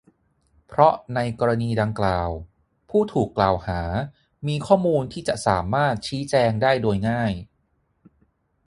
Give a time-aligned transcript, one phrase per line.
[0.67, 2.29] เพราะในกรณีดังกล่าว
[2.89, 3.81] ผู้ถูกกล่าวหา
[4.47, 7.31] มีข้อมูลที่จะสามารถชี้แจงได้โดยง่าย